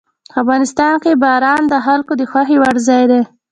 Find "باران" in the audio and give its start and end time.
1.23-1.61